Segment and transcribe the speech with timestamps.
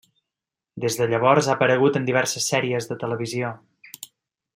[0.85, 3.53] Des de llavors, ha aparegut en diverses sèries de televisió.